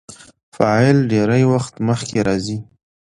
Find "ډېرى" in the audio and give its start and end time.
1.11-1.41